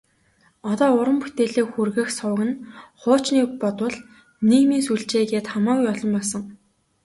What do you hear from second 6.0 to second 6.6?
болсон.